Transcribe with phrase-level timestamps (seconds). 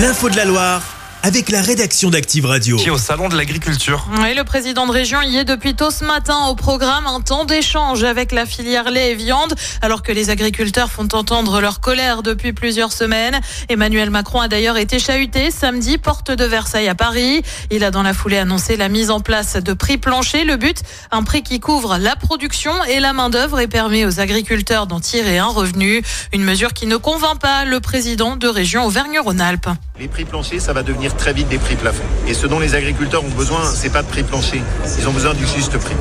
[0.00, 0.82] L'info de la Loire
[1.22, 2.76] avec la rédaction d'Active Radio.
[2.76, 4.06] Qui est au salon de l'agriculture.
[4.20, 7.44] Oui, le président de région y est depuis tôt ce matin au programme un temps
[7.44, 12.22] d'échange avec la filière lait et viande, alors que les agriculteurs font entendre leur colère
[12.22, 13.38] depuis plusieurs semaines.
[13.68, 17.42] Emmanuel Macron a d'ailleurs été chahuté samedi porte de Versailles à Paris.
[17.70, 20.44] Il a dans la foulée annoncé la mise en place de prix planchers.
[20.46, 24.20] Le but, un prix qui couvre la production et la main d'œuvre et permet aux
[24.20, 26.02] agriculteurs d'en tirer un revenu.
[26.32, 29.68] Une mesure qui ne convainc pas le président de région Auvergne-Rhône-Alpes.
[30.00, 32.02] Les prix planchers, ça va devenir très vite des prix plafonds.
[32.26, 34.62] Et ce dont les agriculteurs ont besoin, c'est pas de prix plancher.
[34.98, 35.94] Ils ont besoin du juste prix.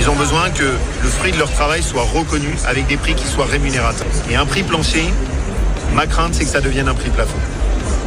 [0.00, 3.28] Ils ont besoin que le fruit de leur travail soit reconnu avec des prix qui
[3.28, 4.08] soient rémunérateurs.
[4.28, 5.04] Et un prix plancher,
[5.94, 7.38] ma crainte, c'est que ça devienne un prix plafond.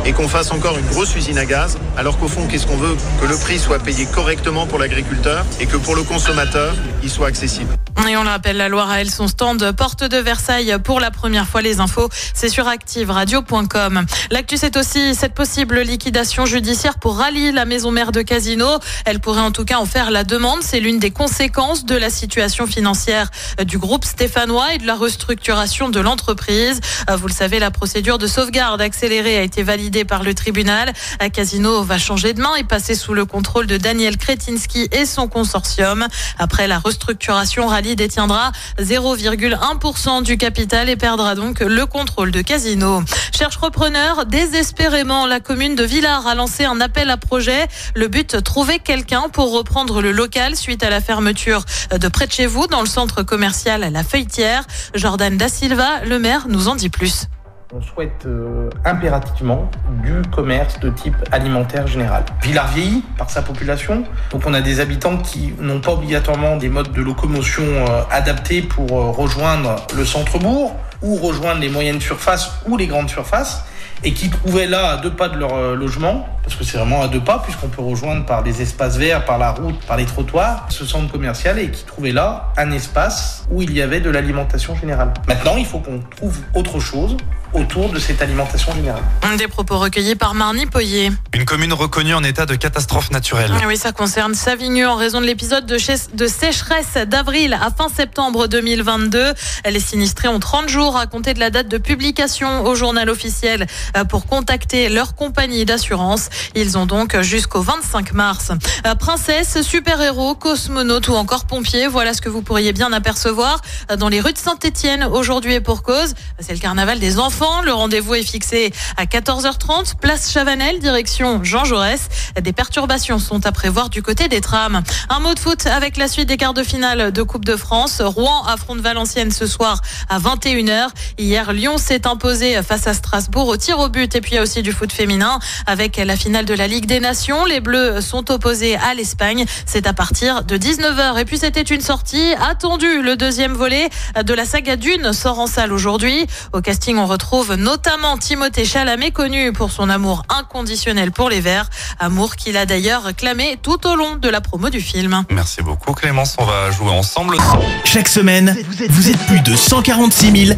[0.05, 2.97] Et qu'on fasse encore une grosse usine à gaz, alors qu'au fond, qu'est-ce qu'on veut
[3.21, 7.27] Que le prix soit payé correctement pour l'agriculteur et que pour le consommateur, il soit
[7.27, 7.73] accessible.
[8.09, 11.09] Et on le rappelle, la Loire a elle son stand porte de Versailles pour la
[11.09, 11.61] première fois.
[11.61, 14.05] Les infos, c'est sur activeradio.com.
[14.29, 18.67] L'actu, c'est aussi cette possible liquidation judiciaire pour rallier la maison mère de Casino.
[19.05, 20.63] Elle pourrait en tout cas en faire la demande.
[20.63, 23.31] C'est l'une des conséquences de la situation financière
[23.65, 26.81] du groupe stéphanois et de la restructuration de l'entreprise.
[27.09, 30.91] Vous le savez, la procédure de sauvegarde accélérée a été validée par le tribunal.
[31.31, 35.27] Casino va changer de main et passer sous le contrôle de Daniel Kretinsky et son
[35.27, 36.07] consortium.
[36.39, 43.03] Après la restructuration, Rallye détiendra 0,1% du capital et perdra donc le contrôle de Casino.
[43.37, 47.67] Cherche repreneur, désespérément, la commune de Villars a lancé un appel à projet.
[47.95, 52.31] Le but, trouver quelqu'un pour reprendre le local suite à la fermeture de près de
[52.31, 54.63] chez vous dans le centre commercial La Feuilletière.
[54.95, 57.27] Jordan Da Silva, le maire, nous en dit plus.
[57.75, 59.67] On souhaite euh, impérativement
[60.03, 62.23] du commerce de type alimentaire général.
[62.43, 66.69] Villars vieillit par sa population, donc on a des habitants qui n'ont pas obligatoirement des
[66.69, 72.51] modes de locomotion euh, adaptés pour euh, rejoindre le centre-bourg ou rejoindre les moyennes surfaces
[72.67, 73.63] ou les grandes surfaces
[74.03, 77.01] et qui trouvaient là à deux pas de leur euh, logement, parce que c'est vraiment
[77.01, 80.05] à deux pas puisqu'on peut rejoindre par des espaces verts, par la route, par les
[80.05, 84.09] trottoirs, ce centre commercial et qui trouvaient là un espace où il y avait de
[84.09, 85.13] l'alimentation générale.
[85.27, 87.15] Maintenant, il faut qu'on trouve autre chose
[87.53, 89.03] autour de cette alimentation générale.
[89.37, 91.11] Des propos recueillis par Marnie Poyer.
[91.33, 93.51] Une commune reconnue en état de catastrophe naturelle.
[93.67, 95.77] Oui, ça concerne Savigneux en raison de l'épisode de,
[96.15, 99.33] de, sécheresse d'avril à fin septembre 2022.
[99.69, 103.67] Les sinistrés ont 30 jours à compter de la date de publication au journal officiel
[103.97, 106.29] euh, pour contacter leur compagnie d'assurance.
[106.55, 108.51] Ils ont donc jusqu'au 25 mars.
[108.85, 113.61] Euh, princesse, super-héros, cosmonaute ou encore pompier, voilà ce que vous pourriez bien apercevoir
[113.91, 116.13] euh, dans les rues de Saint-Étienne aujourd'hui et pour cause.
[116.39, 121.65] C'est le carnaval des enfants le rendez-vous est fixé à 14h30, place Chavanel, direction Jean
[121.65, 122.09] Jaurès.
[122.41, 124.81] Des perturbations sont à prévoir du côté des trams.
[125.09, 128.01] Un mot de foot avec la suite des quarts de finale de Coupe de France.
[128.01, 130.82] Rouen affronte Valenciennes ce soir à 21h.
[131.17, 134.15] Hier, Lyon s'est imposé face à Strasbourg au tir au but.
[134.15, 136.85] Et puis il y a aussi du foot féminin avec la finale de la Ligue
[136.85, 137.45] des Nations.
[137.45, 139.45] Les Bleus sont opposés à l'Espagne.
[139.65, 141.19] C'est à partir de 19h.
[141.19, 143.01] Et puis c'était une sortie attendue.
[143.01, 143.89] Le deuxième volet
[144.21, 146.25] de la saga Dune sort en salle aujourd'hui.
[146.53, 151.69] Au casting, on retrouve notamment Timothée Chalamet, connu pour son amour inconditionnel pour les Verts,
[151.99, 155.23] amour qu'il a d'ailleurs clamé tout au long de la promo du film.
[155.29, 157.37] Merci beaucoup Clémence, on va jouer ensemble.
[157.83, 158.55] Chaque semaine,
[158.89, 160.57] vous êtes plus de 146 000